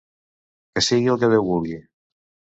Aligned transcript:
Que 0.75 0.83
sigui 0.87 1.11
el 1.15 1.21
que 1.25 1.31
Déu 1.35 1.47
vulgui. 1.51 1.79